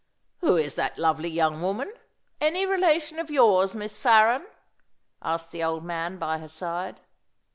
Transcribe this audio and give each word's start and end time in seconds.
"Who 0.39 0.57
is 0.57 0.73
that 0.77 0.97
lovely 0.97 1.29
young 1.29 1.61
woman? 1.61 1.91
Any 2.39 2.65
relation 2.65 3.19
of 3.19 3.29
yours, 3.29 3.75
Miss 3.75 3.99
Farren?" 3.99 4.47
asked 5.21 5.51
the 5.51 5.63
old 5.63 5.83
man 5.85 6.17
by 6.17 6.39
her 6.39 6.47
side. 6.47 6.99